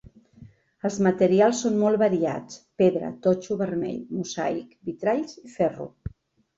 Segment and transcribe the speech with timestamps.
[0.89, 5.93] Els materials són molt variats: pedra, totxo vermell, mosaic, vitralls i ferro.